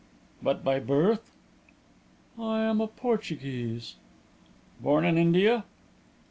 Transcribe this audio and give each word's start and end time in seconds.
"But 0.41 0.63
by 0.63 0.79
birth?" 0.79 1.37
"I 2.35 2.61
am 2.61 2.81
a 2.81 2.87
Portuguese." 2.87 3.97
"Born 4.81 5.05
in 5.05 5.15
India?" 5.15 5.63